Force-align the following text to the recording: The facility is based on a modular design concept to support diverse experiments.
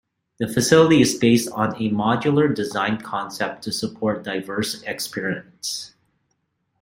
The 0.39 0.47
facility 0.47 0.99
is 0.99 1.13
based 1.13 1.47
on 1.51 1.75
a 1.75 1.91
modular 1.91 2.51
design 2.51 2.97
concept 3.01 3.61
to 3.65 3.71
support 3.71 4.23
diverse 4.23 4.81
experiments. 4.81 5.93